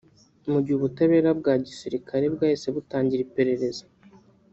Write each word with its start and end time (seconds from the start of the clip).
mu 0.51 0.59
gihe 0.63 0.75
ubutabera 0.77 1.29
bwa 1.39 1.53
Gisirikare 1.65 2.25
bwahise 2.33 2.67
butangira 2.75 3.21
iperereza 3.27 3.83